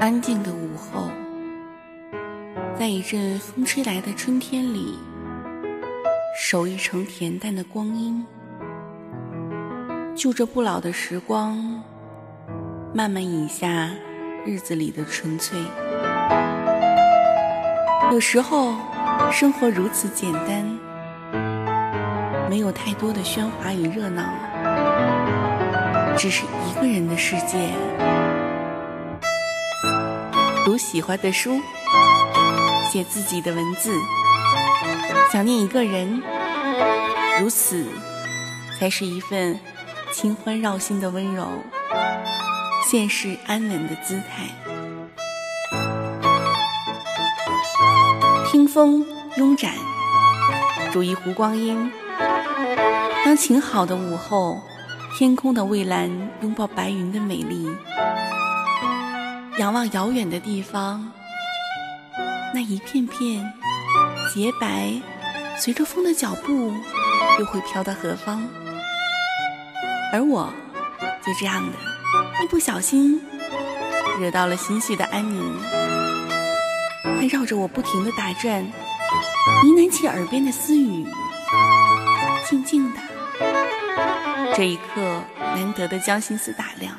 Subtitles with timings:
[0.00, 1.10] 安静的午后，
[2.74, 4.98] 在一阵风吹来的春天里，
[6.34, 8.24] 守一程恬淡的光阴，
[10.16, 11.82] 就这不老的时光，
[12.94, 13.90] 慢慢饮下
[14.46, 15.60] 日子里的纯粹。
[18.10, 18.72] 有时候，
[19.30, 20.64] 生活如此简单，
[22.48, 24.24] 没有太多的喧哗与热闹，
[26.16, 27.74] 只是一个人的世界。
[30.64, 31.60] 读喜欢的书，
[32.90, 33.94] 写自己的文字，
[35.32, 36.22] 想念一个人，
[37.40, 37.86] 如此，
[38.78, 39.58] 才是一份
[40.12, 41.48] 清欢绕心的温柔，
[42.86, 44.46] 现世安稳的姿态。
[48.50, 49.06] 听风
[49.36, 49.72] 拥盏，
[50.92, 51.90] 煮一壶光阴。
[53.24, 54.60] 当晴好的午后，
[55.16, 56.10] 天空的蔚蓝
[56.42, 57.68] 拥抱白云的美丽。
[59.60, 61.12] 仰望遥远的地方，
[62.54, 63.52] 那一片片
[64.32, 64.90] 洁白，
[65.58, 66.72] 随着风的脚步，
[67.38, 68.42] 又会飘到何方？
[70.14, 70.50] 而我，
[71.22, 71.76] 就这样的，
[72.42, 73.20] 一不小心，
[74.18, 75.60] 惹到了心绪的安宁。
[77.04, 78.72] 它绕着我不停的打转，呢
[79.62, 81.06] 喃起耳边的私语，
[82.48, 83.00] 静静的。
[84.56, 85.22] 这一刻，
[85.54, 86.96] 难得的将心思打量。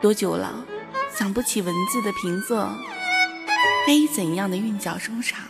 [0.00, 0.64] 多久了，
[1.12, 2.68] 想不起文字的平仄，
[3.84, 5.40] 该以怎样的韵脚收场？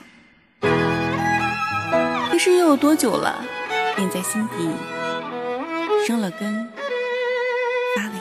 [2.31, 3.45] 可是又有多久了，
[3.95, 4.71] 便在心底
[6.07, 6.67] 生了根，
[7.95, 8.21] 发了芽？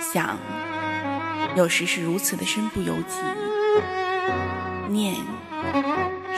[0.00, 0.38] 想，
[1.56, 3.18] 有时是如此的身不由己；
[4.88, 5.16] 念，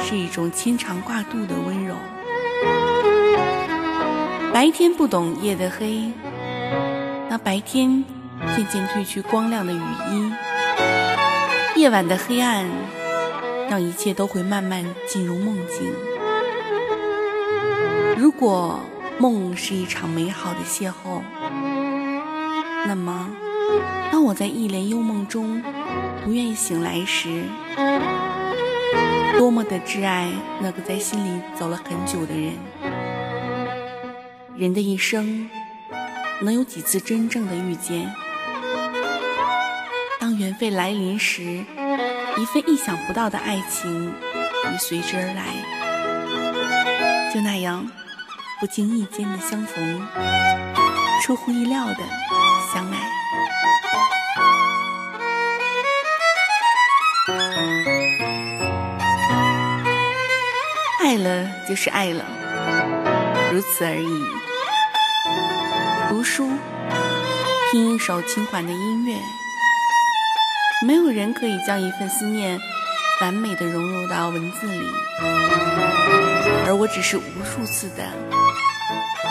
[0.02, 1.94] 是一种牵肠挂肚的温柔。
[4.54, 6.10] 白天不懂夜的黑。
[7.38, 8.04] 白天
[8.54, 10.32] 渐渐褪去光亮的雨衣，
[11.80, 12.66] 夜晚的黑暗
[13.68, 15.92] 让一切都会慢慢进入梦境。
[18.16, 18.80] 如果
[19.18, 21.20] 梦是一场美好的邂逅，
[22.86, 23.30] 那么
[24.10, 25.62] 当我在一帘幽梦中
[26.24, 27.44] 不愿意醒来时，
[29.38, 30.30] 多么的挚爱
[30.60, 32.52] 那个在心里走了很久的人。
[34.56, 35.50] 人的一生。
[36.40, 38.12] 能有几次真正的遇见？
[40.20, 41.42] 当缘分来临时，
[42.36, 44.12] 一份意想不到的爱情
[44.70, 45.42] 也随之而来。
[47.32, 47.86] 就那样，
[48.60, 50.06] 不经意间的相逢，
[51.22, 51.98] 出乎意料的
[52.72, 52.98] 相爱。
[61.02, 62.24] 爱了就是爱了，
[63.52, 64.24] 如此而已。
[66.08, 66.48] 读书，
[67.70, 69.18] 听一首轻缓的音乐。
[70.86, 72.60] 没有人可以将一份思念
[73.20, 74.86] 完美的融入到文字里，
[76.66, 78.04] 而我只是无数次的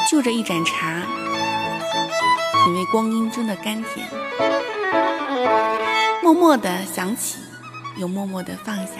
[0.09, 1.01] 就着一盏茶，
[2.65, 4.07] 品味光阴中的甘甜，
[6.21, 7.37] 默默的想起，
[7.95, 8.93] 又默默的放下。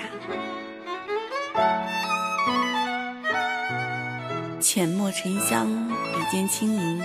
[4.67, 6.99] 浅墨沉香，笔尖轻盈，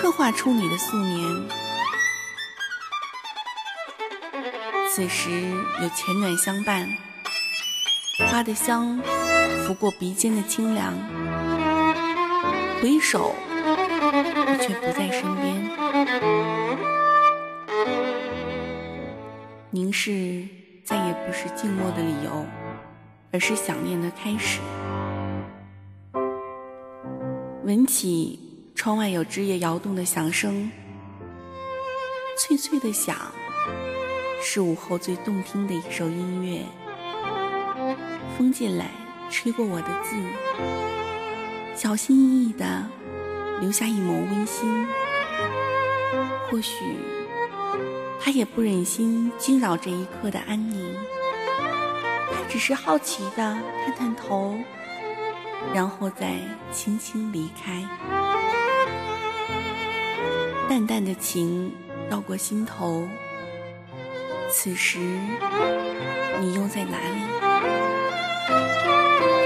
[0.00, 1.22] 刻画出你的素年。
[4.90, 5.30] 此时
[5.82, 6.88] 有浅暖相伴，
[8.30, 8.98] 花的香
[9.66, 10.94] 拂过鼻尖的清凉。
[12.80, 13.34] 回首，
[14.46, 15.70] 你却不在身边。
[19.70, 20.48] 凝视
[20.82, 22.46] 再也不是静默的理由，
[23.34, 24.60] 而是想念的开始。
[27.68, 28.40] 闻起
[28.74, 30.70] 窗外有枝叶摇动的响声，
[32.38, 33.14] 脆脆的响，
[34.42, 36.64] 是午后最动听的一首音乐。
[38.38, 38.90] 风进来，
[39.28, 40.16] 吹过我的字，
[41.76, 42.88] 小心翼翼的
[43.60, 44.86] 留下一抹温馨。
[46.50, 46.72] 或许
[48.18, 50.96] 他也不忍心惊扰这一刻的安宁，
[52.32, 54.56] 他只是好奇的探探头。
[55.74, 56.34] 然后再
[56.72, 57.84] 轻轻离开，
[60.68, 61.72] 淡淡的情
[62.10, 63.06] 绕过心头。
[64.50, 64.98] 此时，
[66.40, 67.20] 你又在哪里？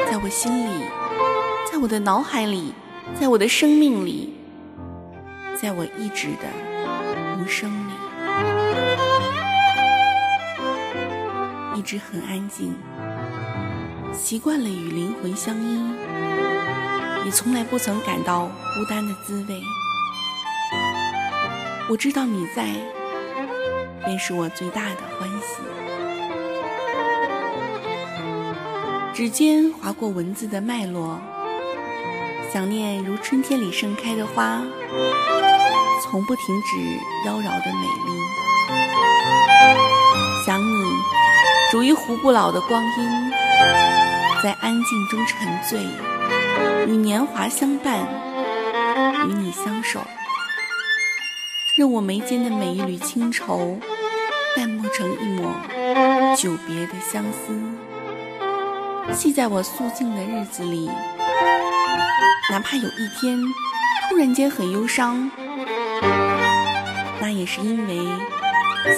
[0.07, 0.85] 在我心里，
[1.71, 2.73] 在我的脑海里，
[3.19, 4.35] 在我的生命里，
[5.61, 6.47] 在我一直的
[7.41, 7.93] 无声里，
[11.75, 12.77] 一直很安静。
[14.13, 15.81] 习惯了与灵魂相依，
[17.25, 19.63] 也从来不曾感到孤单的滋味。
[21.89, 22.69] 我知道你在，
[24.05, 25.63] 便是我最大的欢喜。
[29.13, 31.19] 指尖划过文字的脉络，
[32.53, 34.63] 想念如春天里盛开的花，
[36.03, 36.79] 从不停止
[37.27, 38.13] 妖娆的美丽。
[40.47, 40.85] 想你，
[41.71, 43.33] 煮一壶不老的光阴，
[44.43, 45.87] 在安静中沉醉，
[46.89, 48.09] 与年华相伴，
[49.29, 50.05] 与你相守。
[51.77, 53.79] 任我眉间的每一缕清愁，
[54.57, 55.55] 淡漠成一抹
[56.37, 59.15] 久别的相思。
[59.15, 60.91] 系在我素静的日子里，
[62.51, 63.39] 哪怕有一天
[64.09, 65.31] 突然间很忧伤，
[67.21, 68.05] 那也是因为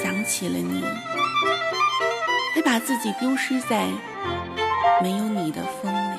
[0.02, 0.82] 想起了你，
[2.54, 3.88] 才把自己丢失在
[5.02, 6.18] 没有你的风里。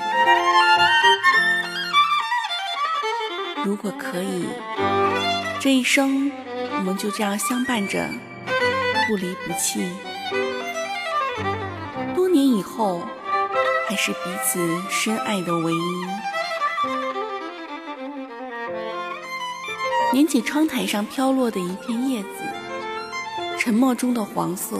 [3.64, 4.48] 如果可以，
[5.60, 6.32] 这一生。
[6.78, 8.06] 我们就这样相伴着，
[9.08, 9.90] 不离不弃。
[12.14, 13.02] 多年以后，
[13.88, 16.06] 还是彼此深爱的唯一。
[20.12, 22.30] 捻起窗台上飘落的一片叶子，
[23.58, 24.78] 沉默中的黄色。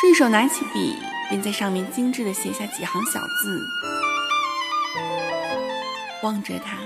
[0.00, 0.98] 顺手拿起笔，
[1.28, 3.60] 便在上面精致的写下几行小字。
[6.22, 6.78] 望着它。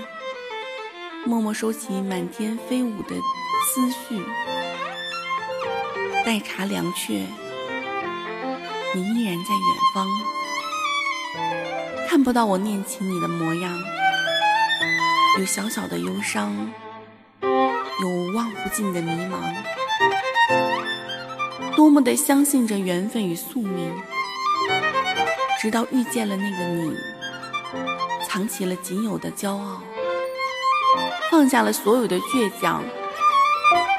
[1.25, 3.13] 默默收起满天飞舞的
[3.67, 4.23] 思绪，
[6.25, 7.13] 待茶凉却，
[8.95, 10.07] 你依然在远方，
[12.07, 13.77] 看不到我念起你的模样，
[15.39, 16.71] 有小小的忧伤，
[17.41, 19.53] 有望不尽的迷茫。
[21.75, 23.93] 多么的相信着缘分与宿命，
[25.61, 26.95] 直到遇见了那个你，
[28.25, 29.81] 藏起了仅有的骄傲。
[31.29, 32.81] 放下了所有的倔强，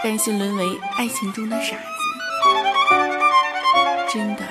[0.02, 1.82] 甘心沦为爱情中的傻子。
[4.10, 4.42] 真的，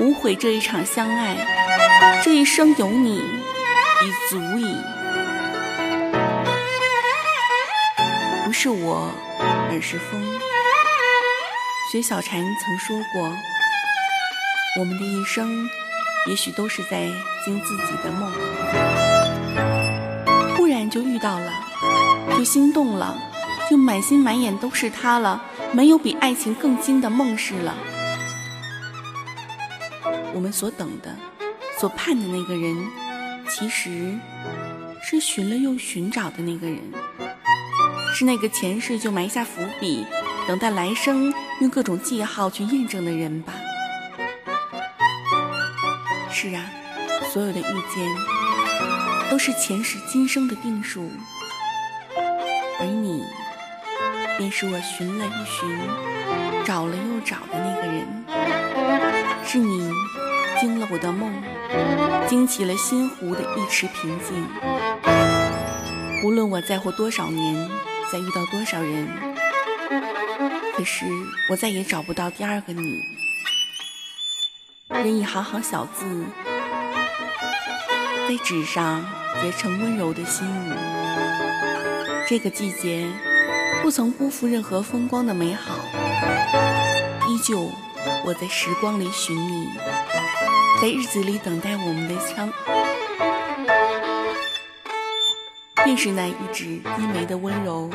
[0.00, 1.36] 无悔这一场相爱，
[2.22, 4.76] 这一生有你已足矣。
[8.44, 9.10] 不是我，
[9.72, 10.22] 而是风。
[11.90, 13.36] 薛小禅曾说过，
[14.78, 15.68] 我们的一生，
[16.28, 17.08] 也许都是在
[17.44, 18.32] 惊自己的梦。
[20.56, 21.52] 忽然就遇到了，
[22.36, 23.16] 就心动了，
[23.70, 25.42] 就满心满眼都是他了。
[25.72, 27.74] 没有比爱情更惊的梦事了。
[30.34, 31.16] 我们所等的、
[31.78, 32.76] 所盼的那个人，
[33.48, 34.18] 其实
[35.02, 36.78] 是寻了又寻找的那个人，
[38.12, 40.04] 是那个前世就埋下伏笔，
[40.48, 43.54] 等待来生用各种记号去验证的人吧。
[46.42, 46.64] 是啊，
[47.30, 49.30] 所有的遇见。
[49.30, 51.10] 都是前世今生的定数，
[52.80, 53.22] 而你，
[54.38, 55.78] 便是我寻了又寻，
[56.64, 58.24] 找了又找的那个人。
[59.44, 59.92] 是你
[60.58, 61.30] 惊了我的梦，
[62.26, 64.46] 惊起了心湖的一池平静。
[66.24, 67.68] 无论我再活多少年，
[68.10, 69.06] 再遇到多少人，
[70.74, 71.04] 可是
[71.50, 73.19] 我再也找不到第二个你。
[74.90, 76.24] 任一行行小字。
[78.28, 79.04] 在纸上
[79.40, 80.72] 结成温柔的心语。
[82.28, 83.08] 这个季节
[83.82, 85.74] 不曾辜负任何风光的美好，
[87.28, 87.70] 依旧
[88.24, 89.68] 我在时光里寻你，
[90.80, 92.52] 在日子里等待我们的相，
[95.84, 96.64] 便是那一纸
[96.96, 97.90] 低眉的温柔，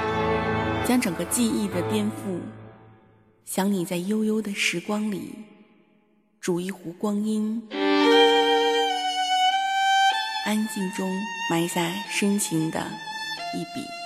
[0.85, 2.41] 将整个记忆的颠覆。
[3.45, 5.45] 想你在悠悠的时光里，
[6.45, 7.59] 煮一壶光阴。
[10.45, 11.11] 安静中
[11.49, 12.79] 埋下深情的
[13.55, 14.04] 一笔。